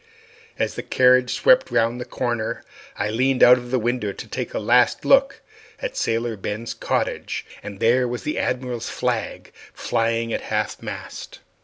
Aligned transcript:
As 0.57 0.73
the 0.73 0.81
carriage 0.81 1.31
swept 1.31 1.69
round 1.69 2.01
the 2.01 2.05
corner, 2.05 2.65
I 2.97 3.11
leaned 3.11 3.43
out 3.43 3.59
of 3.59 3.69
the 3.69 3.77
window 3.77 4.11
to 4.11 4.27
take 4.27 4.51
a 4.51 4.57
last 4.59 5.05
look 5.05 5.41
at 5.79 5.95
Sailor 5.95 6.35
Ben's 6.35 6.73
cottage, 6.73 7.45
and 7.61 7.79
there 7.79 8.07
was 8.07 8.23
the 8.23 8.39
Admiral's 8.39 8.89
flag 8.89 9.53
flying 9.73 10.33
at 10.33 10.41
half 10.41 10.81
mast. 10.81 11.37